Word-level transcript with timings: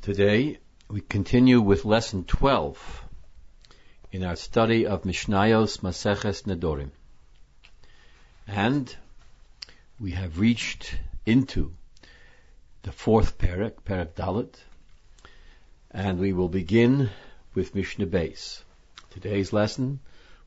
Today 0.00 0.58
we 0.88 1.00
continue 1.00 1.60
with 1.60 1.84
lesson 1.84 2.24
12 2.24 3.04
in 4.12 4.22
our 4.22 4.36
study 4.36 4.86
of 4.86 5.02
Mishnayos 5.02 5.80
Maseches 5.80 6.44
Nedorim. 6.44 6.92
And 8.46 8.94
we 9.98 10.12
have 10.12 10.38
reached 10.38 10.94
into 11.26 11.74
the 12.82 12.92
fourth 12.92 13.38
parak, 13.38 13.82
parak 13.84 14.14
Dalit, 14.14 14.54
and 15.90 16.20
we 16.20 16.32
will 16.32 16.48
begin 16.48 17.10
with 17.54 17.74
Mishnah 17.74 18.06
Beis. 18.06 18.62
Today's 19.10 19.52
lesson 19.52 19.98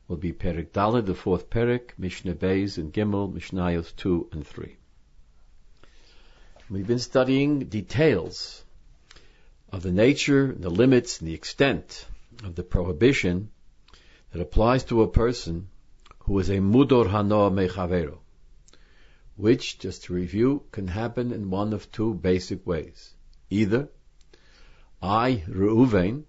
will 0.08 0.16
be 0.16 0.32
parak 0.32 0.70
Dalit, 0.70 1.04
the 1.04 1.14
fourth 1.14 1.50
parak, 1.50 1.90
Mishnah 1.98 2.34
Beis 2.34 2.78
and 2.78 2.92
Gimel, 2.92 3.30
Mishnayos 3.30 3.94
2 3.96 4.30
and 4.32 4.46
3. 4.46 4.76
We've 6.70 6.86
been 6.86 6.98
studying 6.98 7.66
details 7.66 8.64
of 9.72 9.82
the 9.82 9.90
nature, 9.90 10.52
the 10.52 10.70
limits, 10.70 11.18
and 11.18 11.28
the 11.28 11.34
extent 11.34 12.06
of 12.44 12.54
the 12.54 12.62
prohibition 12.62 13.48
that 14.30 14.42
applies 14.42 14.84
to 14.84 15.02
a 15.02 15.08
person 15.08 15.68
who 16.24 16.38
is 16.38 16.50
a 16.50 16.58
mudor 16.58 17.06
hano 17.06 17.50
mechavero, 17.50 18.18
which, 19.36 19.78
just 19.78 20.04
to 20.04 20.12
review, 20.12 20.62
can 20.72 20.86
happen 20.86 21.32
in 21.32 21.48
one 21.48 21.72
of 21.72 21.90
two 21.90 22.12
basic 22.12 22.66
ways. 22.66 23.14
Either 23.48 23.88
I, 25.00 25.42
Reuven, 25.48 26.24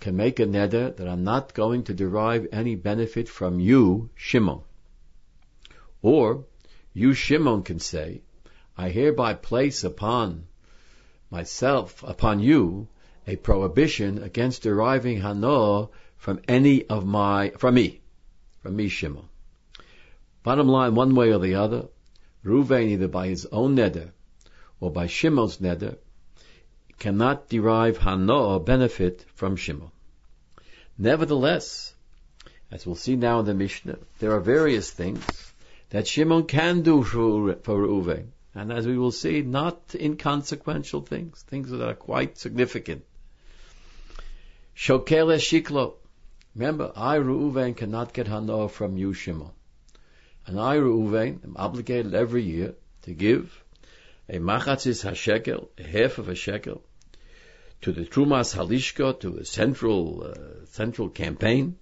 can 0.00 0.16
make 0.16 0.40
a 0.40 0.46
neder 0.46 0.96
that 0.96 1.08
I'm 1.08 1.22
not 1.22 1.54
going 1.54 1.84
to 1.84 1.94
derive 1.94 2.48
any 2.50 2.76
benefit 2.76 3.28
from 3.28 3.60
you, 3.60 4.08
Shimon. 4.16 4.62
Or 6.02 6.46
you, 6.94 7.12
Shimon, 7.12 7.62
can 7.62 7.78
say, 7.78 8.22
I 8.76 8.88
hereby 8.88 9.34
place 9.34 9.84
upon 9.84 10.46
myself, 11.34 12.00
upon 12.04 12.38
you, 12.38 12.86
a 13.26 13.34
prohibition 13.34 14.22
against 14.22 14.62
deriving 14.62 15.20
hano 15.20 15.90
from 16.16 16.40
any 16.46 16.86
of 16.86 17.04
my, 17.04 17.50
from 17.58 17.74
me, 17.74 18.00
from 18.62 18.76
me, 18.76 18.86
Shimon. 18.86 19.28
Bottom 20.44 20.68
line, 20.68 20.94
one 20.94 21.16
way 21.16 21.32
or 21.32 21.40
the 21.40 21.56
other, 21.56 21.88
Ruvain, 22.44 22.90
either 22.90 23.08
by 23.08 23.26
his 23.26 23.46
own 23.46 23.74
neder 23.74 24.10
or 24.78 24.92
by 24.92 25.08
Shimon's 25.08 25.56
neder, 25.56 25.96
cannot 27.00 27.48
derive 27.48 27.98
hano 27.98 28.64
benefit 28.64 29.26
from 29.34 29.56
Shimon. 29.56 29.90
Nevertheless, 30.96 31.94
as 32.70 32.86
we'll 32.86 32.94
see 32.94 33.16
now 33.16 33.40
in 33.40 33.46
the 33.46 33.54
Mishnah, 33.54 33.98
there 34.20 34.30
are 34.36 34.40
various 34.40 34.88
things 34.88 35.24
that 35.90 36.06
Shimon 36.06 36.44
can 36.44 36.82
do 36.82 37.02
for, 37.02 37.56
for 37.56 37.76
Reuven. 37.80 38.28
And 38.54 38.72
as 38.72 38.86
we 38.86 38.96
will 38.96 39.10
see, 39.10 39.42
not 39.42 39.94
inconsequential 39.94 41.02
things, 41.02 41.42
things 41.42 41.70
that 41.70 41.82
are 41.82 41.94
quite 41.94 42.38
significant. 42.38 43.04
Shokele 44.76 45.38
shiklo. 45.38 45.94
Remember, 46.54 46.92
I, 46.94 47.16
Reuven, 47.18 47.76
cannot 47.76 48.12
get 48.12 48.28
hanoah 48.28 48.70
from 48.70 48.96
you, 48.96 49.12
Shimon. 49.12 49.50
And 50.46 50.60
I, 50.60 50.76
Reuven, 50.76 51.42
am 51.44 51.56
obligated 51.56 52.14
every 52.14 52.44
year 52.44 52.74
to 53.02 53.12
give 53.12 53.64
a 54.28 54.38
machatzis 54.38 55.04
hashekel, 55.04 55.68
a 55.78 55.82
half 55.82 56.18
of 56.18 56.28
a 56.28 56.34
shekel, 56.34 56.82
to 57.82 57.92
the 57.92 58.04
Trumas 58.04 58.54
Halishka, 58.54 59.20
to 59.20 59.38
a 59.38 59.44
central, 59.44 60.24
uh, 60.24 60.66
central 60.66 61.08
campaign, 61.08 61.76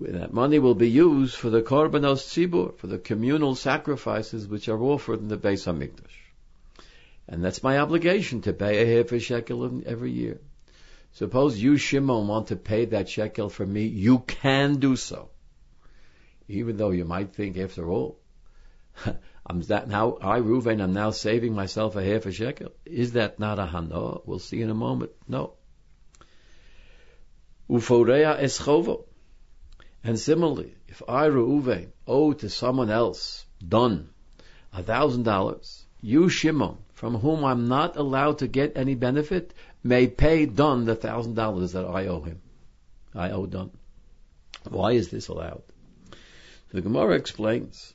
that 0.00 0.32
money 0.32 0.58
will 0.58 0.74
be 0.74 0.90
used 0.90 1.34
for 1.34 1.48
the 1.48 1.62
korbanos 1.62 2.22
tzibur, 2.22 2.76
for 2.76 2.86
the 2.86 2.98
communal 2.98 3.54
sacrifices 3.54 4.46
which 4.46 4.68
are 4.68 4.82
offered 4.82 5.20
in 5.20 5.28
the 5.28 5.38
Beis 5.38 5.66
Hamikdash. 5.66 6.26
And 7.28 7.44
that's 7.44 7.62
my 7.62 7.78
obligation 7.78 8.42
to 8.42 8.52
pay 8.52 8.82
a 8.82 8.96
half 8.96 9.12
a 9.12 9.18
shekel 9.18 9.82
every 9.86 10.12
year. 10.12 10.40
Suppose 11.12 11.60
you, 11.60 11.78
Shimon, 11.78 12.28
want 12.28 12.48
to 12.48 12.56
pay 12.56 12.84
that 12.86 13.08
shekel 13.08 13.48
for 13.48 13.64
me, 13.64 13.86
you 13.86 14.18
can 14.18 14.76
do 14.76 14.96
so. 14.96 15.30
Even 16.46 16.76
though 16.76 16.90
you 16.90 17.04
might 17.04 17.34
think, 17.34 17.56
after 17.56 17.90
all, 17.90 18.20
I'm 19.46 19.62
that 19.62 19.88
now, 19.88 20.18
I, 20.20 20.40
Reuven, 20.40 20.82
I'm 20.82 20.92
now 20.92 21.10
saving 21.10 21.54
myself 21.54 21.96
a 21.96 22.04
half 22.04 22.26
a 22.26 22.32
shekel. 22.32 22.72
Is 22.84 23.12
that 23.12 23.38
not 23.38 23.58
a 23.58 23.64
hano? 23.64 24.22
We'll 24.26 24.38
see 24.38 24.60
in 24.60 24.70
a 24.70 24.74
moment. 24.74 25.12
No. 25.26 25.54
Uforea 27.68 28.38
eschovo. 28.40 29.04
And 30.06 30.20
similarly, 30.20 30.72
if 30.86 31.02
I, 31.08 31.26
Reuven, 31.26 31.90
owe 32.06 32.32
to 32.32 32.48
someone 32.48 32.90
else, 32.90 33.44
done, 33.66 34.10
a 34.72 34.80
thousand 34.80 35.24
dollars, 35.24 35.84
you, 36.00 36.28
Shimon, 36.28 36.76
from 36.94 37.16
whom 37.16 37.44
I'm 37.44 37.66
not 37.66 37.96
allowed 37.96 38.38
to 38.38 38.46
get 38.46 38.76
any 38.76 38.94
benefit, 38.94 39.52
may 39.82 40.06
pay 40.06 40.46
done 40.46 40.84
the 40.84 40.94
thousand 40.94 41.34
dollars 41.34 41.72
that 41.72 41.84
I 41.84 42.06
owe 42.06 42.20
him. 42.20 42.40
I 43.16 43.30
owe 43.30 43.46
done. 43.46 43.72
Why 44.68 44.92
is 44.92 45.08
this 45.08 45.26
allowed? 45.26 45.64
The 46.68 46.82
Gemara 46.82 47.16
explains 47.16 47.92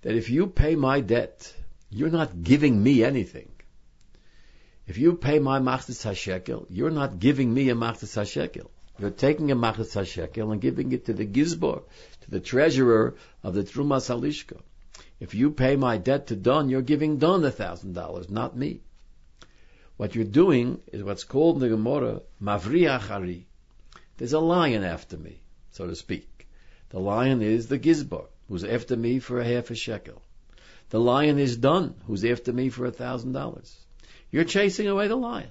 that 0.00 0.14
if 0.14 0.30
you 0.30 0.46
pay 0.46 0.74
my 0.74 1.00
debt, 1.00 1.52
you're 1.90 2.08
not 2.08 2.42
giving 2.44 2.82
me 2.82 3.04
anything. 3.04 3.50
If 4.86 4.96
you 4.96 5.16
pay 5.16 5.38
my 5.38 5.60
machzis 5.60 6.02
hashekel, 6.02 6.64
you're 6.70 6.98
not 7.02 7.18
giving 7.18 7.52
me 7.52 7.68
a 7.68 7.74
machzis 7.74 8.16
hashekel. 8.16 8.70
You're 8.98 9.10
taking 9.10 9.50
a 9.50 9.56
machas 9.56 9.94
hashekel 9.94 10.52
and 10.52 10.60
giving 10.60 10.92
it 10.92 11.04
to 11.06 11.12
the 11.12 11.26
gizbor, 11.26 11.82
to 12.22 12.30
the 12.30 12.40
treasurer 12.40 13.14
of 13.42 13.54
the 13.54 13.62
Trumas 13.62 14.08
Halishka. 14.08 14.60
If 15.20 15.34
you 15.34 15.50
pay 15.50 15.76
my 15.76 15.98
debt 15.98 16.28
to 16.28 16.36
Don, 16.36 16.70
you're 16.70 16.82
giving 16.82 17.18
Don 17.18 17.44
a 17.44 17.50
thousand 17.50 17.92
dollars, 17.92 18.30
not 18.30 18.56
me. 18.56 18.80
What 19.98 20.14
you're 20.14 20.24
doing 20.24 20.80
is 20.92 21.02
what's 21.02 21.24
called 21.24 21.56
in 21.56 21.62
the 21.62 21.68
Gemara 21.68 22.22
mavriach 22.42 23.10
ari. 23.10 23.46
There's 24.16 24.32
a 24.32 24.40
lion 24.40 24.82
after 24.82 25.18
me, 25.18 25.40
so 25.72 25.86
to 25.86 25.94
speak. 25.94 26.48
The 26.88 27.00
lion 27.00 27.42
is 27.42 27.68
the 27.68 27.78
gizbor, 27.78 28.26
who's 28.48 28.64
after 28.64 28.96
me 28.96 29.18
for 29.18 29.40
a 29.40 29.44
half 29.44 29.70
a 29.70 29.74
shekel. 29.74 30.22
The 30.88 31.00
lion 31.00 31.38
is 31.38 31.56
Don, 31.56 31.94
who's 32.06 32.24
after 32.24 32.52
me 32.52 32.70
for 32.70 32.86
a 32.86 32.92
thousand 32.92 33.32
dollars. 33.32 33.76
You're 34.30 34.44
chasing 34.44 34.86
away 34.86 35.08
the 35.08 35.16
lion. 35.16 35.50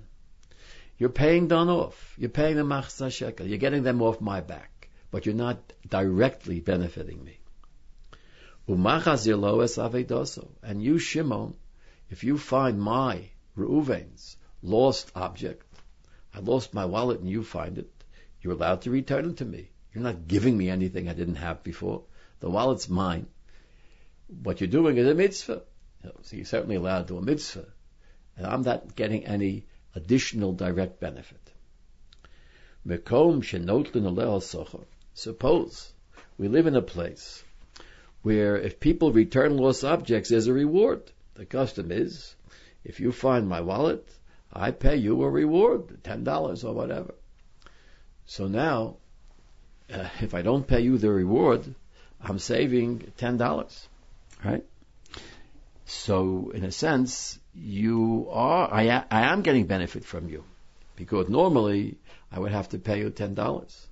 You're 0.98 1.10
paying 1.10 1.48
Don 1.48 1.70
off. 1.70 2.16
You're 2.18 2.30
paying 2.30 2.56
the 2.56 2.64
machzah 2.64 3.12
shekel. 3.12 3.48
You're 3.48 3.58
getting 3.58 3.84
them 3.84 4.02
off 4.02 4.22
my 4.22 4.42
back, 4.42 4.90
but 5.12 5.26
you're 5.26 5.36
not 5.36 5.74
directly 5.90 6.62
benefiting 6.62 7.24
me. 7.24 7.40
And 8.68 10.84
you, 10.84 10.98
Shimon, 10.98 11.56
if 12.10 12.24
you 12.24 12.38
find 12.38 12.80
my 12.80 13.30
Reuven's 13.56 14.38
lost 14.64 15.12
object, 15.16 15.66
I 16.34 16.40
lost 16.40 16.74
my 16.74 16.86
wallet 16.86 17.20
and 17.20 17.30
you 17.30 17.44
find 17.44 17.78
it, 17.78 17.92
you're 18.42 18.54
allowed 18.54 18.82
to 18.84 18.92
return 18.92 19.30
it 19.30 19.38
to 19.38 19.46
me. 19.46 19.70
You're 19.94 20.04
not 20.04 20.28
giving 20.28 20.58
me 20.58 20.70
anything 20.70 21.08
I 21.08 21.14
didn't 21.14 21.36
have 21.36 21.64
before. 21.64 22.04
The 22.40 22.50
wallet's 22.50 22.90
mine. 22.90 23.28
What 24.28 24.62
you're 24.62 24.68
doing 24.68 24.98
is 24.98 25.08
a 25.08 25.14
mitzvah. 25.14 25.62
So 26.24 26.36
you're 26.36 26.46
certainly 26.46 26.76
allowed 26.76 27.08
to 27.08 27.14
do 27.14 27.18
a 27.18 27.22
mitzvah. 27.22 27.68
And 28.38 28.46
I'm 28.46 28.64
not 28.64 28.96
getting 28.96 29.26
any 29.26 29.66
additional 29.96 30.54
direct 30.54 31.00
benefit. 31.00 31.40
Suppose 35.14 35.92
we 36.38 36.48
live 36.48 36.68
in 36.68 36.76
a 36.76 36.82
place 36.82 37.44
where 38.22 38.58
if 38.58 38.80
people 38.80 39.12
return 39.12 39.58
lost 39.58 39.84
objects, 39.84 40.30
there's 40.30 40.48
a 40.48 40.54
reward. 40.54 41.02
The 41.36 41.46
custom 41.46 41.92
is, 41.92 42.36
if 42.84 43.00
you 43.00 43.12
find 43.12 43.48
my 43.48 43.62
wallet, 43.62 44.08
I 44.52 44.72
pay 44.72 44.98
you 44.98 45.24
a 45.24 45.30
reward, 45.30 46.04
ten 46.04 46.24
dollars 46.24 46.64
or 46.64 46.74
whatever. 46.74 47.14
So 48.26 48.48
now, 48.48 48.98
uh, 49.92 50.10
if 50.22 50.34
I 50.34 50.42
don't 50.42 50.68
pay 50.68 50.82
you 50.82 50.98
the 50.98 51.12
reward, 51.12 51.74
I'm 52.22 52.40
saving 52.40 53.12
ten 53.18 53.38
dollars, 53.38 53.88
right? 54.44 54.66
So 55.86 56.52
in 56.54 56.64
a 56.64 56.72
sense, 56.72 57.40
you 57.54 58.28
are, 58.32 58.74
I, 58.74 59.04
I 59.12 59.34
am 59.34 59.42
getting 59.42 59.66
benefit 59.66 60.04
from 60.04 60.30
you. 60.30 60.44
Because 60.96 61.30
normally 61.30 61.98
I 62.32 62.40
would 62.40 62.52
have 62.52 62.70
to 62.70 62.80
pay 62.80 63.00
you 63.00 63.10
ten 63.10 63.34
dollars. 63.34 63.88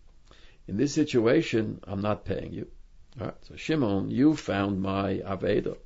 In 0.68 0.78
this 0.78 0.94
situation, 0.94 1.82
I'm 1.84 2.02
not 2.02 2.26
paying 2.26 2.54
you. 2.54 2.68
Alright, 3.20 3.36
so 3.48 3.56
Shimon, 3.56 4.10
you 4.10 4.36
found 4.36 4.82
my 4.82 5.16
Aveda. 5.18 5.78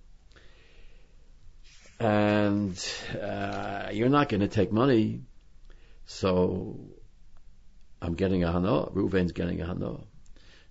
And 1.99 2.77
uh, 3.19 3.89
you're 3.91 4.09
not 4.09 4.29
going 4.29 4.41
to 4.41 4.47
take 4.47 4.71
money, 4.71 5.23
so 6.05 6.79
I'm 7.99 8.13
getting 8.13 8.43
a 8.43 8.47
hano. 8.47 8.93
Ruvain's 8.93 9.31
getting 9.31 9.61
a 9.61 9.65
hano. 9.65 10.03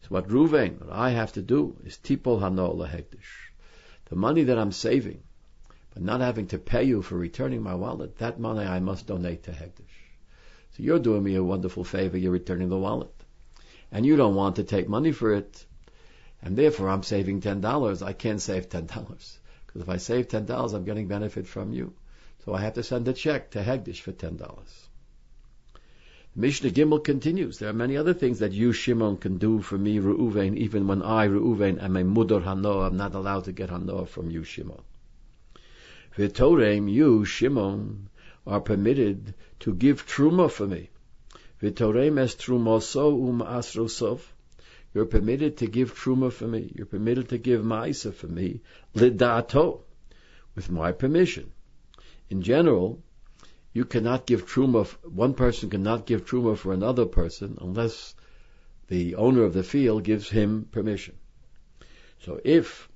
So 0.02 0.08
what 0.08 0.28
Ruvain, 0.28 0.80
what 0.80 0.92
I 0.92 1.10
have 1.10 1.32
to 1.32 1.42
do 1.42 1.76
is 1.84 1.98
tipol 1.98 2.40
hano 2.40 2.76
lahektish. 2.76 3.50
The 4.08 4.14
money 4.14 4.44
that 4.44 4.56
I'm 4.56 4.70
saving, 4.70 5.24
but 5.96 6.02
not 6.02 6.20
having 6.20 6.46
to 6.46 6.58
pay 6.58 6.84
you 6.84 7.00
for 7.00 7.16
returning 7.16 7.62
my 7.62 7.74
wallet, 7.74 8.18
that 8.18 8.38
money 8.38 8.66
I 8.66 8.80
must 8.80 9.06
donate 9.06 9.44
to 9.44 9.50
Hekdesh. 9.50 9.96
So 10.72 10.82
you're 10.82 10.98
doing 10.98 11.22
me 11.22 11.36
a 11.36 11.42
wonderful 11.42 11.84
favor, 11.84 12.18
you're 12.18 12.32
returning 12.32 12.68
the 12.68 12.76
wallet. 12.76 13.14
And 13.90 14.04
you 14.04 14.14
don't 14.14 14.34
want 14.34 14.56
to 14.56 14.64
take 14.64 14.90
money 14.90 15.12
for 15.12 15.32
it, 15.32 15.64
and 16.42 16.54
therefore 16.54 16.90
I'm 16.90 17.02
saving 17.02 17.40
ten 17.40 17.62
dollars. 17.62 18.02
I 18.02 18.12
can't 18.12 18.42
save 18.42 18.68
ten 18.68 18.84
dollars. 18.84 19.38
Because 19.66 19.80
if 19.80 19.88
I 19.88 19.96
save 19.96 20.28
ten 20.28 20.44
dollars, 20.44 20.74
I'm 20.74 20.84
getting 20.84 21.08
benefit 21.08 21.46
from 21.46 21.72
you. 21.72 21.94
So 22.44 22.52
I 22.52 22.60
have 22.60 22.74
to 22.74 22.82
send 22.82 23.08
a 23.08 23.14
check 23.14 23.52
to 23.52 23.62
Hekdesh 23.62 24.00
for 24.00 24.12
ten 24.12 24.36
dollars. 24.36 24.88
Mishnah 26.34 26.72
Gimel 26.72 27.02
continues. 27.02 27.58
There 27.58 27.70
are 27.70 27.80
many 27.84 27.96
other 27.96 28.12
things 28.12 28.40
that 28.40 28.52
you, 28.52 28.74
Shimon, 28.74 29.16
can 29.16 29.38
do 29.38 29.62
for 29.62 29.78
me, 29.78 29.98
Reuven, 29.98 30.58
even 30.58 30.88
when 30.88 31.00
I, 31.02 31.26
Reuven, 31.26 31.82
am 31.82 31.96
a 31.96 32.02
mudar 32.02 32.44
hanoah. 32.44 32.88
I'm 32.88 32.98
not 32.98 33.14
allowed 33.14 33.44
to 33.44 33.52
get 33.52 33.70
hanoah 33.70 34.08
from 34.08 34.30
you, 34.30 34.44
Shimon. 34.44 34.82
V'torem, 36.16 36.90
you, 36.90 37.24
Shimon, 37.26 38.08
are 38.46 38.60
permitted 38.60 39.34
to 39.60 39.74
give 39.74 40.06
truma 40.06 40.50
for 40.50 40.66
me. 40.66 40.88
V'torem 41.60 42.18
es 42.18 42.34
trumoso 42.34 43.28
um 43.28 43.40
asrosov. 43.40 44.20
You're 44.94 45.04
permitted 45.04 45.58
to 45.58 45.66
give 45.66 45.94
truma 45.94 46.32
for 46.32 46.46
me. 46.46 46.72
You're 46.74 46.86
permitted 46.86 47.28
to 47.28 47.38
give 47.38 47.60
ma'isa 47.62 48.14
for 48.14 48.28
me, 48.28 48.62
lidato, 48.94 49.82
with 50.54 50.70
my 50.70 50.92
permission. 50.92 51.52
In 52.30 52.40
general, 52.40 53.02
you 53.74 53.84
cannot 53.84 54.24
give 54.24 54.46
truma. 54.46 54.86
One 55.04 55.34
person 55.34 55.68
cannot 55.68 56.06
give 56.06 56.24
truma 56.24 56.56
for 56.56 56.72
another 56.72 57.04
person 57.04 57.58
unless 57.60 58.14
the 58.88 59.16
owner 59.16 59.42
of 59.42 59.52
the 59.52 59.62
field 59.62 60.02
gives 60.02 60.30
him 60.30 60.66
permission. 60.70 61.16
So 62.20 62.40
if 62.42 62.88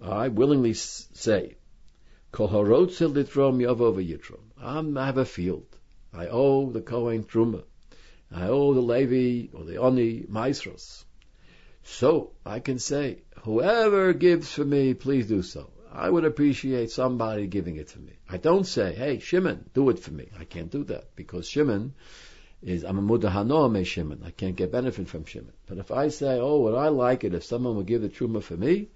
I 0.00 0.28
willingly 0.28 0.74
say, 0.74 1.56
Kol 2.32 2.48
litrom 2.48 3.60
yitrom. 3.60 4.96
I 4.96 5.06
have 5.06 5.18
a 5.18 5.24
field. 5.24 5.66
I 6.12 6.26
owe 6.26 6.70
the 6.70 6.80
Kohen 6.80 7.24
truma. 7.24 7.64
I 8.32 8.46
owe 8.46 8.72
the 8.72 8.80
Levi 8.80 9.48
or 9.56 9.64
the 9.64 9.78
Oni 9.78 10.26
maestros. 10.28 11.04
So 11.82 12.30
I 12.46 12.60
can 12.60 12.78
say, 12.78 13.22
whoever 13.42 14.12
gives 14.12 14.52
for 14.52 14.64
me, 14.64 14.94
please 14.94 15.26
do 15.26 15.42
so. 15.42 15.70
I 15.92 16.08
would 16.08 16.24
appreciate 16.24 16.90
somebody 16.92 17.48
giving 17.48 17.76
it 17.76 17.88
to 17.88 17.98
me. 17.98 18.12
I 18.28 18.36
don't 18.36 18.64
say, 18.64 18.94
hey, 18.94 19.18
Shimon, 19.18 19.68
do 19.74 19.90
it 19.90 19.98
for 19.98 20.12
me. 20.12 20.28
I 20.38 20.44
can't 20.44 20.70
do 20.70 20.84
that 20.84 21.16
because 21.16 21.48
Shimon 21.48 21.94
is, 22.62 22.84
I'm 22.84 22.98
a 22.98 23.02
mudahano 23.02 23.70
me 23.72 23.82
Shimon. 23.82 24.22
I 24.24 24.30
can't 24.30 24.54
get 24.54 24.70
benefit 24.70 25.08
from 25.08 25.24
Shimon. 25.24 25.52
But 25.66 25.78
if 25.78 25.90
I 25.90 26.08
say, 26.08 26.38
oh, 26.38 26.60
would 26.60 26.76
I 26.76 26.88
like 26.88 27.24
it 27.24 27.34
if 27.34 27.42
someone 27.42 27.74
would 27.76 27.86
give 27.86 28.02
the 28.02 28.08
truma 28.08 28.40
for 28.40 28.56
me, 28.56 28.90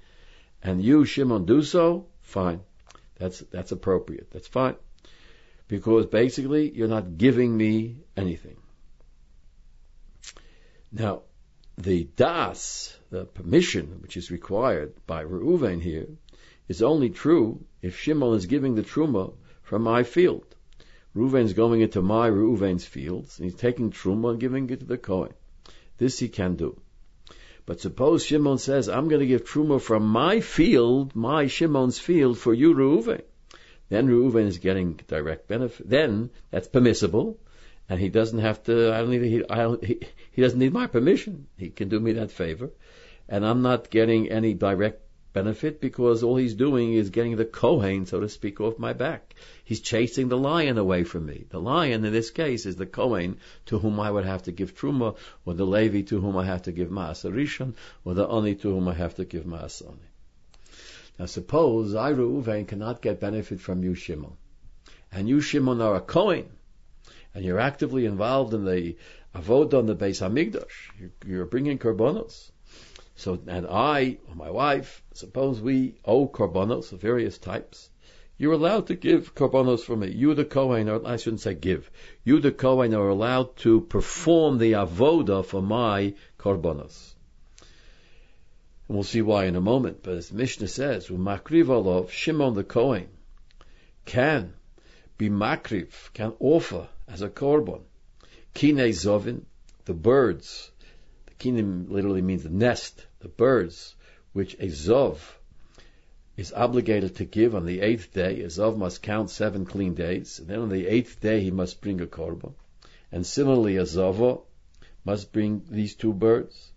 and 0.63 0.81
you, 0.81 1.05
Shimon, 1.05 1.47
do 1.47 1.63
so, 1.63 2.07
fine. 2.23 2.61
That's, 3.17 3.41
that's 3.41 3.73
appropriate. 3.73 4.31
That's 4.31 4.49
fine. 4.49 4.77
Because 5.69 6.07
basically, 6.07 6.71
you're 6.71 6.89
not 6.89 7.17
giving 7.17 7.57
me 7.57 7.97
anything. 8.17 8.57
Now, 10.93 11.23
the 11.77 12.05
das, 12.17 12.97
the 13.11 13.25
permission 13.25 14.01
which 14.01 14.17
is 14.17 14.31
required 14.31 14.95
by 15.07 15.25
Reuven 15.25 15.81
here, 15.81 16.09
is 16.69 16.83
only 16.83 17.11
true 17.11 17.65
if 17.83 17.99
Shimon 17.99 18.35
is 18.35 18.47
giving 18.47 18.75
the 18.75 18.83
truma 18.83 19.35
from 19.63 19.83
my 19.83 20.03
field. 20.03 20.55
Reuven's 21.15 21.53
going 21.53 21.81
into 21.81 22.03
my 22.03 22.29
Reuven's 22.29 22.85
fields, 22.85 23.39
and 23.39 23.45
he's 23.45 23.59
taking 23.59 23.91
truma 23.91 24.31
and 24.31 24.41
giving 24.41 24.69
it 24.71 24.81
to 24.81 24.87
the 24.87 24.99
Kohen. 24.99 25.33
This 25.99 26.19
he 26.19 26.29
can 26.29 26.57
do. 26.57 26.81
But 27.67 27.81
suppose 27.81 28.25
Shimon 28.25 28.59
says, 28.59 28.89
I'm 28.89 29.09
going 29.09 29.21
to 29.21 29.27
give 29.27 29.45
truma 29.45 29.81
from 29.81 30.07
my 30.07 30.41
field, 30.41 31.17
my 31.17 31.47
Shimon's 31.47 31.99
field, 31.99 32.39
for 32.39 32.53
you, 32.53 32.75
Reuven. 32.75 33.23
Then 33.89 34.09
Reuven 34.09 34.47
is 34.47 34.59
getting 34.59 35.01
direct 35.07 35.49
benefit. 35.49 35.89
Then 35.89 36.31
that's 36.51 36.69
permissible, 36.69 37.39
and 37.89 38.01
he 38.01 38.09
doesn't 38.09 38.39
have 38.39 38.63
to. 38.65 38.93
I 38.93 38.99
don't 38.99 39.11
need. 39.11 39.23
He, 39.23 39.45
I, 39.49 39.77
he, 39.83 40.01
he 40.33 40.43
doesn't 40.43 40.59
need 40.59 40.73
my 40.73 40.87
permission. 40.87 41.47
He 41.57 41.71
can 41.71 41.89
do 41.89 42.01
me 42.01 42.13
that 42.13 42.31
favor, 42.31 42.71
and 43.29 43.47
I'm 43.47 43.63
not 43.63 43.91
getting 43.91 44.31
any 44.31 44.55
direct 44.55 45.04
benefit 45.35 45.81
because 45.81 46.23
all 46.23 46.37
he's 46.37 46.55
doing 46.55 46.95
is 46.95 47.11
getting 47.11 47.37
the 47.37 47.45
Kohen, 47.45 48.07
so 48.07 48.21
to 48.21 48.29
speak, 48.31 48.61
off 48.61 48.79
my 48.79 48.95
back. 48.95 49.35
He's 49.65 49.81
chasing 49.81 50.29
the 50.29 50.39
lion 50.39 50.79
away 50.79 51.05
from 51.05 51.27
me. 51.27 51.45
The 51.51 51.61
lion 51.61 52.05
in 52.05 52.13
this 52.13 52.31
case 52.31 52.65
is 52.65 52.77
the 52.77 52.87
Kohen 52.87 53.37
to 53.67 53.79
whom 53.79 54.01
I 54.01 54.11
would 54.11 54.25
have 54.25 54.45
to 54.45 54.53
give 54.53 54.75
Truma, 54.75 55.17
or 55.45 55.53
the 55.53 55.67
Levi 55.67 56.03
to 56.03 56.21
whom 56.21 56.39
I 56.39 56.47
have 56.47 56.63
to 56.63 56.73
give 56.73 56.89
Maaseh 56.89 57.31
Rishon, 57.31 57.75
or 58.05 58.15
the 58.15 58.27
Oni 58.27 58.55
to 58.55 58.71
whom 58.71 58.89
I 58.89 58.95
have 58.95 59.17
to 59.17 59.27
give 59.27 59.45
Maaseh 59.45 59.87
Oni. 59.87 60.09
Now 61.19 61.27
suppose 61.27 61.95
I, 61.95 62.13
Reuven, 62.13 62.67
cannot 62.67 63.03
get 63.03 63.21
benefit 63.21 63.61
from 63.61 63.85
you, 63.85 63.95
Shimon. 63.95 64.37
And 65.13 65.29
you, 65.29 65.41
Shimon, 65.41 65.81
are 65.81 65.97
a 65.97 66.01
Kohen, 66.01 66.49
and 67.35 67.45
you're 67.45 67.61
actively 67.61 68.07
involved 68.07 68.55
in 68.55 68.65
the 68.65 68.97
Avodah 69.35 69.79
on 69.81 69.87
the 69.87 69.97
Beis 69.97 70.21
Hamikdash. 70.23 70.75
You're, 70.99 71.11
you're 71.27 71.47
bringing 71.47 71.79
korbanos. 71.79 72.51
So, 73.17 73.39
and 73.47 73.67
I, 73.67 74.19
or 74.29 74.35
my 74.35 74.51
wife, 74.51 75.03
suppose 75.13 75.61
we 75.61 75.95
owe 76.05 76.27
korbanos 76.27 76.93
of 76.93 77.01
various 77.01 77.39
types. 77.39 77.91
You're 78.37 78.55
allowed 78.55 78.89
to 78.89 78.97
give 78.97 79.35
korbanos 79.35 79.85
for 79.85 79.97
me. 79.97 80.11
You, 80.11 80.35
the 80.35 80.45
Kohen, 80.45 80.89
or 80.89 81.07
I 81.07 81.17
shouldn't 81.17 81.41
say 81.41 81.55
give. 81.55 81.91
You, 82.25 82.41
the 82.41 82.51
Kohen, 82.51 82.93
are 82.93 83.09
allowed 83.09 83.57
to 83.59 83.81
perform 83.81 84.59
the 84.59 84.73
avoda 84.73 85.45
for 85.45 85.63
my 85.63 86.15
korbanos. 86.39 87.15
And 88.89 88.97
we'll 88.97 89.05
see 89.05 89.23
why 89.23 89.45
in 89.45 89.55
a 89.55 89.61
moment. 89.61 90.03
But 90.03 90.15
as 90.15 90.33
Mishnah 90.33 90.69
says, 90.69 91.09
makriv 91.09 91.67
olov, 91.67 92.11
Shimon 92.11 92.55
the 92.55 92.65
Kohen 92.65 93.09
can 94.05 94.55
be 95.17 95.31
makriv, 95.31 96.13
can 96.13 96.33
offer 96.41 96.89
as 97.07 97.23
a 97.23 97.29
korban. 97.29 97.83
Kine 98.53 98.91
zovin, 98.91 99.43
the 99.85 99.95
birds 99.95 100.71
Kinim 101.45 101.91
literally 101.91 102.23
means 102.23 102.43
the 102.43 102.49
nest, 102.49 103.07
the 103.19 103.29
birds, 103.29 103.95
which 104.33 104.55
a 104.55 104.69
Zov 104.69 105.19
is 106.39 106.55
obligated 106.55 107.17
to 107.17 107.27
give 107.27 107.55
on 107.55 107.67
the 107.67 107.83
eighth 107.83 108.15
day. 108.15 108.41
A 108.41 108.47
Zov 108.47 108.79
must 108.79 109.03
count 109.03 109.29
seven 109.29 109.67
clean 109.67 109.93
days, 109.93 110.39
and 110.39 110.49
then 110.49 110.61
on 110.61 110.71
the 110.71 110.87
eighth 110.87 111.21
day 111.21 111.41
he 111.43 111.51
must 111.51 111.83
bring 111.83 112.01
a 112.01 112.07
korban. 112.07 112.55
And 113.13 113.27
similarly, 113.27 113.77
a 113.77 113.83
Zovo 113.83 114.45
must 115.05 115.35
bring 115.35 115.67
these 115.69 115.95
two 115.95 116.15
birds. 116.15 116.73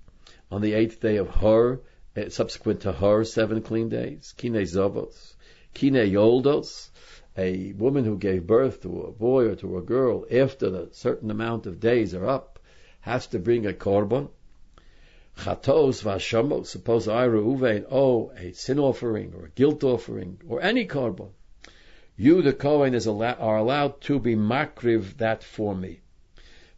On 0.52 0.60
the 0.62 0.74
eighth 0.74 1.00
day 1.00 1.16
of 1.16 1.30
her, 1.30 1.80
eh, 2.18 2.28
subsequent 2.28 2.82
to 2.82 2.92
her, 2.92 3.24
seven 3.24 3.62
clean 3.62 3.88
days. 3.88 4.34
Kine 4.36 4.66
Zovos. 4.66 5.36
Kine 5.74 6.12
Yoldos, 6.12 6.92
a 7.38 7.72
woman 7.72 8.04
who 8.04 8.18
gave 8.18 8.46
birth 8.46 8.82
to 8.82 9.04
a 9.04 9.12
boy 9.14 9.46
or 9.46 9.56
to 9.56 9.78
a 9.78 9.82
girl 9.82 10.26
after 10.30 10.70
the 10.70 10.90
certain 10.92 11.32
amount 11.32 11.68
of 11.68 11.80
days 11.80 12.14
are 12.14 12.28
up, 12.28 12.60
has 13.00 13.28
to 13.28 13.40
bring 13.40 13.66
a 13.66 13.72
korban. 13.72 14.28
Chatos 15.38 16.02
v'hashamos, 16.02 16.66
suppose 16.66 17.08
I, 17.08 17.28
Reuven, 17.28 17.86
owe 17.92 18.32
a 18.36 18.54
sin 18.54 18.80
offering 18.80 19.36
or 19.36 19.46
a 19.46 19.50
guilt 19.50 19.84
offering 19.84 20.42
or 20.48 20.64
any 20.64 20.88
korban. 20.88 21.30
You, 22.16 22.42
the 22.42 22.54
Kohen, 22.54 22.96
is 22.96 23.06
are 23.06 23.58
allowed 23.58 24.02
to 24.02 24.20
be 24.20 24.36
makriv 24.36 25.18
that 25.18 25.44
for 25.44 25.76
me. 25.76 26.00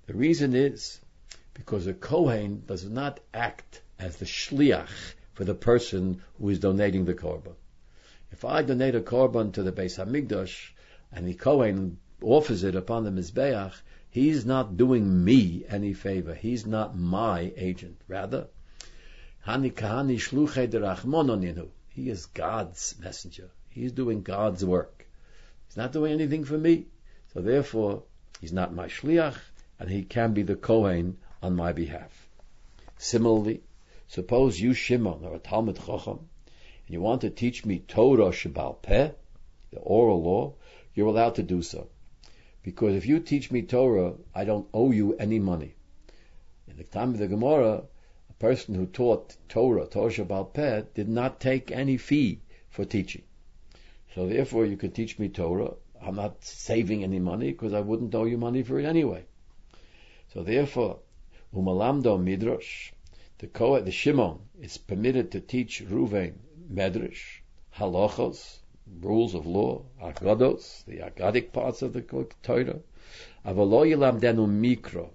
The 0.08 0.14
reason 0.14 0.54
is 0.54 1.00
because 1.54 1.88
a 1.88 1.94
Kohen 1.94 2.64
does 2.68 2.84
not 2.84 3.22
act 3.34 3.82
as 3.98 4.18
the 4.18 4.26
shliach 4.26 5.14
for 5.34 5.46
the 5.46 5.56
person 5.56 6.22
who 6.38 6.50
is 6.50 6.60
donating 6.60 7.06
the 7.06 7.14
korban. 7.14 7.56
If 8.30 8.44
I 8.44 8.62
donate 8.62 8.94
a 8.94 9.00
korban 9.00 9.54
to 9.54 9.64
the 9.64 9.72
Beis 9.72 9.98
Hamikdash 9.98 10.72
and 11.14 11.26
the 11.26 11.34
Kohen 11.34 11.98
offers 12.22 12.66
it 12.66 12.76
upon 12.76 13.06
the 13.06 13.12
Mizbeach, 13.12 13.74
He's 14.12 14.46
not 14.46 14.76
doing 14.76 15.24
me 15.24 15.66
any 15.68 15.94
favor. 15.94 16.34
He's 16.34 16.66
not 16.66 16.98
my 16.98 17.54
agent. 17.56 18.02
Rather, 18.08 18.48
He 21.90 22.10
is 22.10 22.26
God's 22.26 22.96
messenger. 23.00 23.52
He's 23.70 23.92
doing 23.92 24.24
God's 24.24 24.66
work. 24.66 25.08
He's 25.68 25.78
not 25.78 25.92
doing 25.92 26.12
anything 26.14 26.44
for 26.44 26.58
me. 26.58 26.88
So 27.34 27.42
therefore, 27.42 28.04
he's 28.42 28.52
not 28.52 28.74
my 28.74 28.88
shliach, 28.88 29.38
and 29.80 29.90
he 29.90 30.04
can 30.04 30.34
be 30.34 30.42
the 30.42 30.56
Kohen 30.56 31.20
on 31.44 31.56
my 31.56 31.74
behalf. 31.74 32.28
Similarly, 32.98 33.62
suppose 34.08 34.60
you, 34.60 34.74
Shimon, 34.74 35.24
are 35.24 35.36
a 35.36 35.40
Talmud 35.40 35.78
Chacham, 35.78 36.28
and 36.88 36.94
you 36.94 37.02
want 37.02 37.22
to 37.22 37.30
teach 37.30 37.66
me 37.66 37.80
Torah 37.80 38.32
Shabbal 38.32 38.82
Peh, 38.82 39.12
the 39.72 39.80
oral 39.80 40.24
law, 40.24 40.56
you're 40.96 41.08
allowed 41.08 41.36
to 41.36 41.44
do 41.44 41.62
so. 41.62 41.90
Because 42.70 42.94
if 42.94 43.08
you 43.08 43.20
teach 43.20 43.50
me 43.50 43.64
Torah, 43.64 44.14
I 44.36 44.46
don't 44.46 44.70
owe 44.76 44.92
you 44.92 45.16
any 45.16 45.40
money. 45.40 45.74
In 46.68 46.78
the 46.78 46.84
time 46.84 47.10
of 47.10 47.18
the 47.18 47.28
Gemara, 47.28 47.86
a 48.30 48.34
person 48.34 48.76
who 48.76 48.86
taught 48.86 49.38
Torah, 49.50 49.88
Torah 49.88 50.12
Shabbal 50.12 50.54
Peh, 50.54 50.84
did 50.94 51.10
not 51.10 51.40
take 51.40 51.72
any 51.72 51.98
fee 51.98 52.42
for 52.70 52.86
teaching. 52.86 53.24
So 54.14 54.28
therefore, 54.28 54.68
you 54.68 54.78
can 54.78 54.92
teach 54.92 55.18
me 55.18 55.30
Torah. 55.30 55.74
I'm 56.00 56.14
not 56.14 56.46
saving 56.46 57.04
any 57.04 57.18
money 57.18 57.54
because 57.54 57.74
I 57.74 57.80
wouldn't 57.80 58.14
owe 58.14 58.26
you 58.26 58.38
money 58.38 58.62
for 58.62 58.80
it 58.80 58.86
anyway. 58.86 59.26
So 60.32 60.44
therefore, 60.44 61.00
umalamdo 61.52 62.22
midrash, 62.24 62.92
the 63.40 63.48
Kohen, 63.48 63.86
the 63.86 63.92
Shimon, 63.92 64.42
is 64.62 64.78
permitted 64.78 65.32
to 65.32 65.42
teach 65.42 65.84
Ruvain 65.84 66.36
medrash, 66.72 67.42
halachos, 67.78 68.60
rules 69.02 69.36
of 69.36 69.46
law, 69.46 69.86
agados, 70.02 70.84
the 70.86 70.98
agadic 70.98 71.54
parts 71.54 71.82
of 71.82 71.94
the 71.94 72.02
Torah. 72.02 72.80
Avalo 73.46 73.86
yilamdenu 73.86 74.48
mikro. 74.48 75.12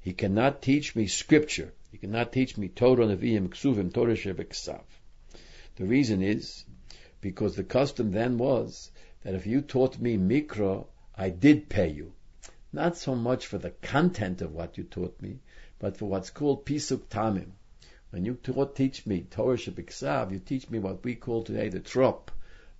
He 0.00 0.12
cannot 0.12 0.62
teach 0.62 0.96
me 0.96 1.06
scripture. 1.06 1.72
He 1.90 1.98
cannot 1.98 2.32
teach 2.32 2.56
me 2.56 2.68
Torah, 2.68 3.06
Nevi'im, 3.06 3.48
Ksuvim, 3.48 3.92
Torah 3.92 4.14
Shebeksav. 4.14 4.82
The 5.76 5.84
reason 5.84 6.22
is 6.22 6.64
because 7.20 7.54
the 7.54 7.64
custom 7.64 8.10
then 8.10 8.38
was 8.38 8.90
that 9.22 9.34
if 9.34 9.46
you 9.46 9.60
taught 9.60 9.98
me 9.98 10.16
mikro, 10.16 10.86
I 11.14 11.30
did 11.30 11.68
pay 11.68 11.88
you. 11.88 12.14
not 12.72 12.96
so 12.96 13.14
much 13.14 13.46
for 13.46 13.58
the 13.58 13.70
content 13.70 14.40
of 14.40 14.52
what 14.54 14.78
you 14.78 14.84
taught 14.84 15.20
me, 15.20 15.38
but 15.78 15.96
for 15.96 16.06
what's 16.06 16.30
called 16.30 16.64
pisuk 16.64 17.02
tamim. 17.08 17.50
When 18.10 18.24
you 18.24 18.34
taught, 18.34 18.74
teach 18.74 19.06
me 19.06 19.26
Torah 19.30 19.56
Shabbat 19.56 20.32
you 20.32 20.38
teach 20.38 20.68
me 20.70 20.78
what 20.78 21.04
we 21.04 21.14
call 21.14 21.42
today 21.42 21.68
the 21.68 21.80
trop, 21.80 22.30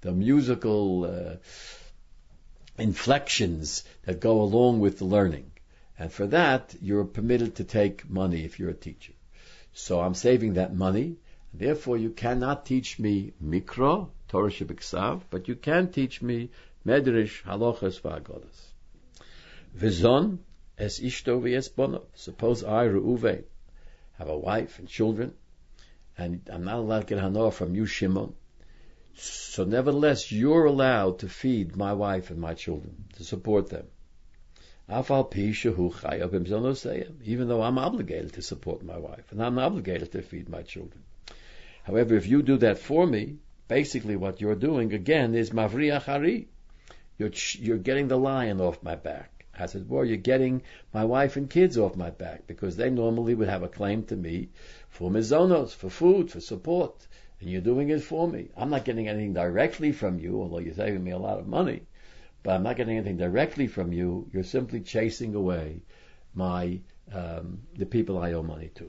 the 0.02 0.12
musical 0.12 1.04
uh, 1.04 1.36
inflections 2.76 3.84
that 4.04 4.20
go 4.20 4.42
along 4.42 4.80
with 4.80 4.98
the 4.98 5.04
learning. 5.04 5.50
And 5.98 6.12
for 6.12 6.26
that, 6.28 6.74
you're 6.80 7.04
permitted 7.04 7.56
to 7.56 7.64
take 7.64 8.08
money 8.10 8.44
if 8.44 8.58
you're 8.58 8.70
a 8.70 8.74
teacher. 8.74 9.12
So 9.72 10.00
I'm 10.00 10.14
saving 10.14 10.54
that 10.54 10.74
money. 10.74 11.16
Therefore, 11.54 11.96
you 11.96 12.10
cannot 12.10 12.66
teach 12.66 12.98
me 12.98 13.32
mikro, 13.42 14.08
Torah 14.28 14.50
Shabbat 14.50 15.22
but 15.30 15.48
you 15.48 15.54
can 15.54 15.90
teach 15.90 16.20
me 16.22 16.50
Medrash, 16.84 17.42
Halachas, 17.44 18.00
V'agodas. 18.00 18.72
Vizon, 19.76 20.38
es 20.76 20.98
ishto 20.98 21.40
v'es 21.40 21.74
bono. 21.74 22.02
Suppose 22.14 22.64
I, 22.64 22.86
Reuven, 22.86 23.44
have 24.14 24.28
a 24.28 24.36
wife 24.36 24.78
and 24.78 24.88
children, 24.88 25.34
and 26.18 26.40
I'm 26.52 26.64
not 26.64 26.76
allowed 26.76 27.00
to 27.00 27.06
get 27.06 27.18
hanoah 27.18 27.52
from 27.52 27.74
you, 27.74 27.86
Shimon. 27.86 28.34
So 29.14 29.64
nevertheless, 29.64 30.32
you're 30.32 30.64
allowed 30.64 31.18
to 31.20 31.28
feed 31.28 31.76
my 31.76 31.92
wife 31.92 32.30
and 32.30 32.40
my 32.40 32.54
children, 32.54 33.04
to 33.16 33.24
support 33.24 33.68
them. 33.68 33.86
Even 37.24 37.48
though 37.48 37.62
I'm 37.62 37.78
obligated 37.78 38.32
to 38.34 38.42
support 38.42 38.82
my 38.82 38.98
wife, 38.98 39.30
and 39.30 39.42
I'm 39.42 39.58
obligated 39.58 40.12
to 40.12 40.22
feed 40.22 40.48
my 40.48 40.62
children. 40.62 41.02
However, 41.84 42.14
if 42.14 42.26
you 42.26 42.42
do 42.42 42.56
that 42.58 42.78
for 42.78 43.06
me, 43.06 43.38
basically 43.68 44.16
what 44.16 44.40
you're 44.40 44.54
doing 44.54 44.92
again 44.92 45.34
is 45.34 45.50
mavri 45.50 45.90
achari. 45.92 46.46
You're, 47.18 47.32
you're 47.58 47.78
getting 47.78 48.08
the 48.08 48.18
lion 48.18 48.60
off 48.60 48.82
my 48.82 48.96
back 48.96 49.42
as 49.54 49.74
it 49.74 49.86
were, 49.86 50.04
you're 50.04 50.16
getting 50.16 50.62
my 50.94 51.04
wife 51.04 51.36
and 51.36 51.48
kids 51.48 51.76
off 51.76 51.94
my 51.94 52.10
back 52.10 52.46
because 52.46 52.76
they 52.76 52.88
normally 52.88 53.34
would 53.34 53.48
have 53.48 53.62
a 53.62 53.68
claim 53.68 54.02
to 54.04 54.16
me 54.16 54.48
for 54.88 55.10
mizonos, 55.10 55.74
for 55.74 55.90
food, 55.90 56.30
for 56.30 56.40
support, 56.40 57.06
and 57.42 57.50
you're 57.50 57.60
doing 57.60 57.90
it 57.90 58.04
for 58.04 58.28
me. 58.28 58.50
I'm 58.56 58.70
not 58.70 58.84
getting 58.84 59.08
anything 59.08 59.32
directly 59.32 59.90
from 59.90 60.20
you, 60.20 60.40
although 60.40 60.60
you're 60.60 60.74
saving 60.74 61.02
me 61.02 61.10
a 61.10 61.18
lot 61.18 61.40
of 61.40 61.48
money, 61.48 61.82
but 62.44 62.52
I'm 62.54 62.62
not 62.62 62.76
getting 62.76 62.96
anything 62.96 63.16
directly 63.16 63.66
from 63.66 63.92
you. 63.92 64.30
You're 64.32 64.44
simply 64.44 64.80
chasing 64.80 65.34
away 65.34 65.82
my 66.34 66.80
um, 67.12 67.62
the 67.76 67.84
people 67.84 68.16
I 68.16 68.32
owe 68.34 68.44
money 68.44 68.70
to. 68.76 68.88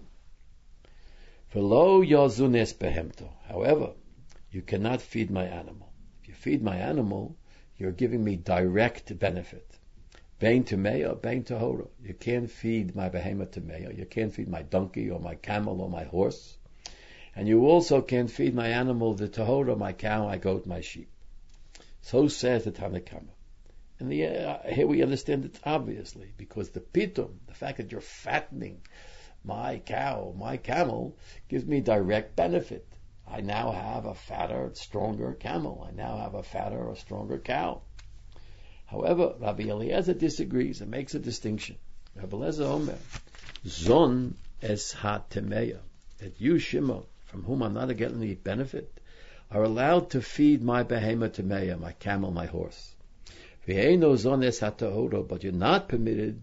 However, 3.47 3.93
you 4.51 4.61
cannot 4.61 5.01
feed 5.01 5.31
my 5.31 5.45
animal. 5.45 5.91
If 6.21 6.27
you 6.27 6.35
feed 6.35 6.61
my 6.61 6.75
animal, 6.75 7.35
you're 7.77 7.91
giving 7.91 8.23
me 8.23 8.35
direct 8.35 9.17
benefit. 9.17 9.79
Bain 10.37 10.63
to 10.65 10.77
Meya, 10.77 11.19
Bain 11.19 11.43
to 11.45 11.57
Hora. 11.57 11.85
You 12.03 12.13
can't 12.13 12.51
feed 12.51 12.95
my 12.95 13.09
behemoth 13.09 13.51
to 13.51 13.61
Meya. 13.61 13.97
You 13.97 14.05
can't 14.05 14.31
feed 14.31 14.47
my 14.47 14.61
donkey 14.61 15.09
or 15.09 15.19
my 15.19 15.33
camel 15.33 15.81
or 15.81 15.89
my 15.89 16.03
horse. 16.03 16.59
And 17.35 17.47
you 17.47 17.65
also 17.65 18.01
can't 18.01 18.29
feed 18.29 18.53
my 18.53 18.67
animal, 18.67 19.15
the 19.15 19.27
Tahora, 19.27 19.77
my 19.77 19.93
cow, 19.93 20.25
my 20.25 20.37
goat, 20.37 20.65
my 20.67 20.81
sheep. 20.81 21.09
So 22.01 22.27
says 22.27 22.65
the 22.65 22.71
Tanna 22.71 22.99
Kamma. 22.99 23.33
And 23.99 24.11
the, 24.11 24.25
uh, 24.25 24.57
here 24.69 24.87
we 24.87 25.01
understand 25.01 25.45
it 25.45 25.59
obviously, 25.63 26.33
because 26.37 26.69
the 26.69 26.81
pitum, 26.81 27.37
the 27.47 27.53
fact 27.53 27.77
that 27.77 27.91
you're 27.91 28.01
fattening 28.01 28.81
my 29.43 29.79
cow, 29.79 30.33
my 30.37 30.57
camel, 30.57 31.17
gives 31.47 31.65
me 31.65 31.81
direct 31.81 32.35
benefit. 32.35 32.87
I 33.27 33.41
now 33.41 33.71
have 33.71 34.05
a 34.05 34.13
fatter, 34.13 34.71
stronger 34.73 35.33
camel. 35.33 35.87
I 35.89 35.95
now 35.95 36.17
have 36.17 36.35
a 36.35 36.43
fatter 36.43 36.83
or 36.83 36.95
stronger 36.95 37.39
cow. 37.39 37.81
However, 38.85 39.35
Rabbi 39.39 39.63
Eliezer 39.63 40.13
disagrees 40.13 40.81
and 40.81 40.91
makes 40.91 41.15
a 41.15 41.19
distinction. 41.19 41.77
Rabbi 42.15 42.35
Eliezer 42.37 42.65
Omer, 42.65 42.97
Zon 43.65 44.35
es 44.61 44.91
ha-temeya, 44.91 45.79
that 46.19 46.39
you, 46.39 46.59
Shimon, 46.59 47.05
from 47.33 47.43
whom 47.45 47.63
I'm 47.63 47.73
not 47.73 47.87
getting 47.97 48.21
any 48.21 48.35
benefit, 48.35 48.99
are 49.49 49.63
allowed 49.63 50.11
to 50.11 50.21
feed 50.21 50.61
my 50.61 50.83
behemoth 50.83 51.37
temeya, 51.37 51.79
my 51.79 51.93
camel, 51.93 52.29
my 52.29 52.45
horse. 52.45 52.93
But 53.65 53.73
you're 55.43 55.51
not 55.51 55.89
permitted 55.89 56.41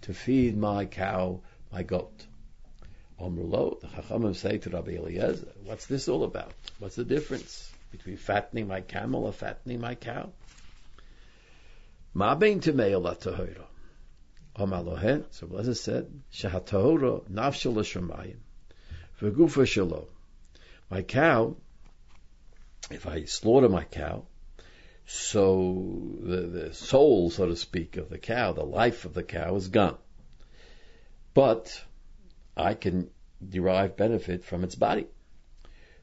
to 0.00 0.12
feed 0.12 0.56
my 0.56 0.86
cow, 0.86 1.42
my 1.70 1.84
goat. 1.84 2.26
Omrulo, 3.20 3.80
the 3.80 3.86
Chachamim 3.86 4.34
say 4.34 4.58
to 4.58 4.70
Rabbi 4.70 4.96
Eliezer, 4.96 5.46
what's 5.62 5.86
this 5.86 6.08
all 6.08 6.24
about? 6.24 6.54
What's 6.80 6.96
the 6.96 7.04
difference 7.04 7.70
between 7.92 8.16
fattening 8.16 8.66
my 8.66 8.80
camel 8.80 9.26
or 9.26 9.32
fattening 9.32 9.80
my 9.80 9.94
cow? 9.94 10.32
Ma 12.14 12.34
bein 12.34 12.58
tamei 12.58 13.00
la 13.00 13.14
tahora. 13.14 13.66
Omar 14.56 15.22
so 15.30 15.46
Blazer 15.46 15.74
said, 15.74 16.10
nafshel. 16.32 17.78
My 20.92 21.00
cow, 21.00 21.56
if 22.90 23.06
I 23.06 23.24
slaughter 23.24 23.70
my 23.70 23.84
cow, 23.84 24.26
so 25.06 26.18
the, 26.20 26.40
the 26.42 26.74
soul, 26.74 27.30
so 27.30 27.46
to 27.46 27.56
speak, 27.56 27.96
of 27.96 28.10
the 28.10 28.18
cow, 28.18 28.52
the 28.52 28.62
life 28.62 29.06
of 29.06 29.14
the 29.14 29.22
cow 29.22 29.56
is 29.56 29.68
gone. 29.68 29.96
But 31.32 31.82
I 32.54 32.74
can 32.74 33.08
derive 33.42 33.96
benefit 33.96 34.44
from 34.44 34.64
its 34.64 34.74
body. 34.74 35.06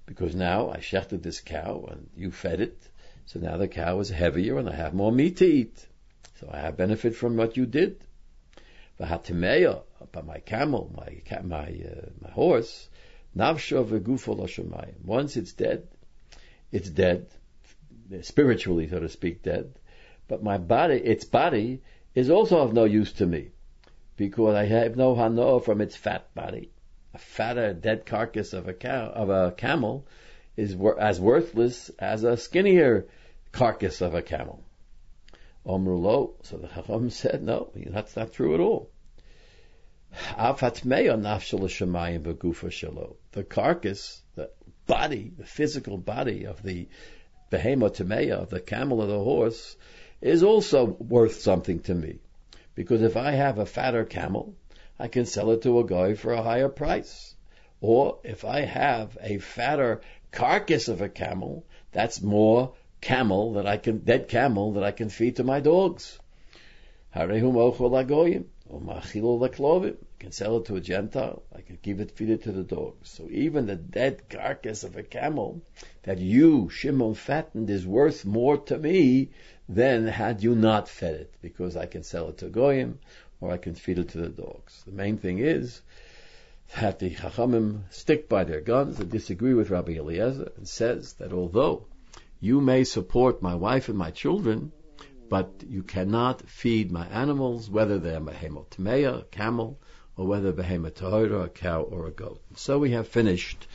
Because 0.08 0.34
now 0.34 0.72
I 0.72 0.78
shechted 0.78 1.22
this 1.22 1.40
cow 1.40 1.88
and 1.92 2.10
you 2.18 2.32
fed 2.32 2.60
it, 2.60 2.82
so 3.28 3.40
now 3.40 3.58
the 3.58 3.68
cow 3.68 4.00
is 4.00 4.10
heavier 4.10 4.58
and 4.58 4.68
I 4.68 4.74
have 4.74 4.96
more 4.96 5.12
meat 5.12 5.38
to 5.38 5.46
eat. 5.46 5.86
So 6.40 6.50
I 6.52 6.62
have 6.62 6.78
benefit 6.78 7.16
from 7.16 7.38
what 7.38 7.58
you 7.58 7.68
did. 7.68 8.04
V'hatimeya, 9.00 9.84
by 10.12 10.24
my 10.24 10.40
camel, 10.40 10.92
my 10.98 11.42
my 11.44 11.68
uh, 11.68 12.10
my 12.22 12.32
horse, 12.32 12.90
navsha 13.36 13.84
v'gufo 13.86 14.96
Once 15.04 15.38
it's 15.38 15.54
dead, 15.54 15.88
it's 16.72 16.90
dead, 16.90 17.28
spiritually, 18.22 18.88
so 18.90 19.00
to 19.00 19.10
speak, 19.10 19.44
dead. 19.44 19.74
But 20.28 20.44
my 20.44 20.58
body, 20.58 20.96
its 20.96 21.26
body, 21.26 21.82
is 22.16 22.30
also 22.30 22.60
of 22.60 22.74
no 22.74 22.86
use 22.86 23.14
to 23.14 23.26
me 23.26 23.52
because 24.16 24.56
I 24.56 24.66
have 24.66 24.98
no 24.98 25.16
hano 25.16 25.64
from 25.64 25.82
its 25.82 25.96
fat 25.96 26.34
body. 26.36 26.72
A 27.14 27.18
fatter, 27.18 27.74
dead 27.74 28.06
carcass 28.06 28.54
of 28.54 28.68
a 28.68 28.74
cow, 28.74 29.08
of 29.08 29.30
a 29.30 29.52
camel, 29.52 30.06
is 30.58 30.76
as 31.00 31.20
worthless 31.20 31.90
as 31.98 32.24
a 32.24 32.36
skinnier 32.38 33.08
carcass 33.52 34.02
of 34.02 34.14
a 34.14 34.22
camel. 34.22 34.64
Omrulo. 35.66 36.34
So 36.44 36.58
the 36.58 36.68
Chacham 36.68 37.10
said, 37.10 37.44
no, 37.44 37.72
that's 37.76 38.16
not 38.16 38.34
true 38.34 38.54
at 38.54 38.60
all. 38.60 38.90
The 43.32 43.44
carcass, 43.44 44.24
the 44.36 44.50
body, 44.88 45.32
the 45.38 45.46
physical 45.46 45.98
body 45.98 46.46
of 46.46 46.64
the 46.64 46.88
behemoth 47.50 48.00
of 48.00 48.50
the 48.50 48.60
camel 48.60 49.02
or 49.02 49.08
the 49.08 49.24
horse, 49.24 49.76
is 50.22 50.44
also 50.44 50.86
worth 50.86 51.40
something 51.42 51.80
to 51.82 51.94
me. 51.94 52.20
Because 52.76 53.02
if 53.02 53.16
I 53.18 53.32
have 53.32 53.58
a 53.58 53.66
fatter 53.66 54.06
camel, 54.06 54.56
I 54.98 55.08
can 55.08 55.26
sell 55.26 55.52
it 55.52 55.62
to 55.64 55.80
a 55.80 55.86
guy 55.86 56.14
for 56.14 56.34
a 56.34 56.42
higher 56.42 56.70
price. 56.70 57.36
Or 57.82 58.20
if 58.24 58.44
I 58.44 58.62
have 58.62 59.18
a 59.22 59.38
fatter 59.38 60.02
carcass 60.32 60.88
of 60.88 61.02
a 61.02 61.10
camel, 61.10 61.66
that's 61.92 62.22
more 62.22 62.74
camel 63.02 63.54
that 63.54 63.66
I 63.66 63.78
can, 63.78 64.00
dead 64.00 64.28
camel 64.28 64.74
that 64.74 64.84
I 64.84 64.92
can 64.92 65.10
feed 65.10 65.38
to 65.38 65.44
my 65.44 65.60
dogs. 65.60 66.20
Harehum 67.16 67.54
ochol 67.54 67.92
agoyim, 67.92 68.46
I 68.72 69.02
can 70.20 70.32
sell 70.32 70.58
it 70.58 70.66
to 70.66 70.76
a 70.76 70.82
Gentile. 70.82 71.42
I 71.56 71.62
can 71.62 71.80
give 71.82 72.00
it, 72.00 72.12
feed 72.12 72.30
it 72.30 72.44
to 72.44 72.52
the 72.52 72.64
dogs. 72.64 73.10
So 73.10 73.28
even 73.32 73.66
the 73.66 73.76
dead 73.76 74.30
carcass 74.30 74.84
of 74.84 74.96
a 74.96 75.04
camel 75.04 75.62
that 76.04 76.20
you, 76.20 76.70
Shimon, 76.70 77.16
fattened 77.16 77.70
is 77.70 77.88
worth 77.88 78.26
more 78.26 78.58
to 78.58 78.78
me 78.78 79.30
than 79.68 80.06
had 80.06 80.44
you 80.44 80.56
not 80.56 80.88
fed 80.88 81.16
it, 81.16 81.34
because 81.42 81.76
I 81.76 81.88
can 81.88 82.04
sell 82.04 82.30
it 82.30 82.38
to 82.40 82.50
goyim, 82.50 83.00
or 83.42 83.52
I 83.52 83.58
can 83.58 83.74
feed 83.74 83.98
it 83.98 84.10
to 84.10 84.20
the 84.20 84.30
dogs. 84.30 84.84
The 84.86 84.92
main 84.92 85.18
thing 85.18 85.40
is 85.40 85.82
that 86.80 87.00
the 87.00 87.10
Chachamim 87.10 87.84
stick 87.90 88.30
by 88.30 88.44
their 88.44 88.62
guns 88.62 89.00
and 89.00 89.10
disagree 89.10 89.56
with 89.56 89.72
Rabbi 89.72 89.94
Eliezer 89.94 90.52
and 90.58 90.68
says 90.68 91.14
that 91.14 91.34
although 91.34 91.88
you 92.40 92.62
may 92.62 92.84
support 92.84 93.42
my 93.42 93.56
wife 93.56 93.90
and 93.90 93.98
my 93.98 94.12
children, 94.12 94.72
but 95.30 95.64
you 95.68 95.84
cannot 95.84 96.50
feed 96.50 96.92
my 96.92 97.08
animals, 97.08 97.70
whether 97.70 98.00
they're 98.00 98.20
behemoth 98.20 98.78
a 98.80 99.26
camel, 99.32 99.80
or 100.18 100.26
whether 100.28 100.52
behemoth 100.52 100.96
tahora, 100.96 101.46
a 101.46 101.50
cow 101.50 101.82
or 101.82 102.08
a 102.08 102.12
goat. 102.12 102.42
So 102.56 102.80
we 102.80 102.92
have 102.92 103.08
finished 103.08 103.68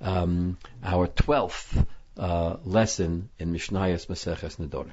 um, 0.00 0.58
our 0.82 1.06
twelfth 1.06 1.86
uh, 2.16 2.56
lesson 2.64 3.28
in 3.38 3.52
Mishnayos 3.52 4.06
Maseches 4.06 4.56
Nedorim. 4.56 4.92